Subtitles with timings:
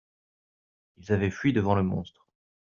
[0.97, 2.27] ils avaient fui devant le monstre.